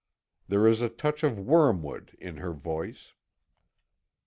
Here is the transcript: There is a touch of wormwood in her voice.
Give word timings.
There 0.47 0.65
is 0.65 0.81
a 0.81 0.89
touch 0.89 1.23
of 1.23 1.37
wormwood 1.37 2.17
in 2.19 2.37
her 2.37 2.53
voice. 2.53 3.13